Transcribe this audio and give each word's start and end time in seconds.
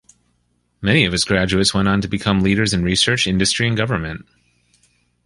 Many 0.81 1.05
of 1.05 1.13
its 1.13 1.23
graduates 1.23 1.75
went 1.75 1.87
on 1.87 2.01
to 2.01 2.07
become 2.07 2.41
leaders 2.41 2.73
in 2.73 2.81
research, 2.83 3.27
industry 3.27 3.67
and 3.67 3.77
government. 3.77 4.25